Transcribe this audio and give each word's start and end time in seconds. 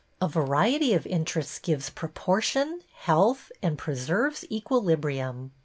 A 0.19 0.27
variety 0.27 0.95
of 0.95 1.05
interests 1.05 1.59
gives 1.59 1.91
proportion, 1.91 2.81
health, 2.91 3.51
and 3.61 3.77
preserves 3.77 4.43
equilibrium." 4.51 5.51